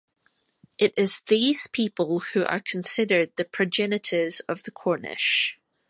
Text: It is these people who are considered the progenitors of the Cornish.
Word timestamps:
It 0.79 0.95
is 0.97 1.21
these 1.27 1.67
people 1.67 2.21
who 2.21 2.43
are 2.45 2.59
considered 2.59 3.33
the 3.35 3.45
progenitors 3.45 4.39
of 4.49 4.63
the 4.63 4.71
Cornish. 4.71 5.59